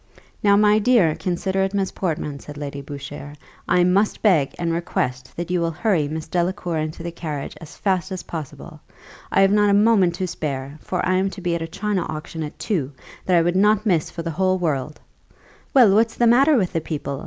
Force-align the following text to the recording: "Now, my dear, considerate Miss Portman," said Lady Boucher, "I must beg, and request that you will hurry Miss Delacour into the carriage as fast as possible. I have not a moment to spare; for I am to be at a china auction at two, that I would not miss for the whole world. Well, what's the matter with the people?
"Now, 0.41 0.57
my 0.57 0.79
dear, 0.79 1.13
considerate 1.13 1.75
Miss 1.75 1.91
Portman," 1.91 2.39
said 2.39 2.57
Lady 2.57 2.81
Boucher, 2.81 3.35
"I 3.67 3.83
must 3.83 4.23
beg, 4.23 4.55
and 4.57 4.73
request 4.73 5.31
that 5.37 5.51
you 5.51 5.61
will 5.61 5.69
hurry 5.69 6.07
Miss 6.07 6.27
Delacour 6.27 6.79
into 6.79 7.03
the 7.03 7.11
carriage 7.11 7.55
as 7.61 7.77
fast 7.77 8.11
as 8.11 8.23
possible. 8.23 8.81
I 9.31 9.41
have 9.41 9.51
not 9.51 9.69
a 9.69 9.75
moment 9.75 10.15
to 10.15 10.25
spare; 10.27 10.79
for 10.81 11.05
I 11.05 11.17
am 11.17 11.29
to 11.29 11.41
be 11.41 11.53
at 11.53 11.61
a 11.61 11.67
china 11.67 12.01
auction 12.09 12.41
at 12.41 12.57
two, 12.57 12.91
that 13.27 13.37
I 13.37 13.43
would 13.43 13.55
not 13.55 13.85
miss 13.85 14.09
for 14.09 14.23
the 14.23 14.31
whole 14.31 14.57
world. 14.57 14.99
Well, 15.71 15.93
what's 15.93 16.15
the 16.15 16.25
matter 16.25 16.57
with 16.57 16.73
the 16.73 16.81
people? 16.81 17.19